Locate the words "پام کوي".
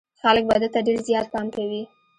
1.33-1.83